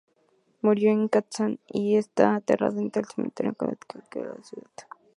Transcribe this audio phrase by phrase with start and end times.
[0.63, 4.71] Murió en Kazan y está enterrado en el cementerio católico de la ciudad.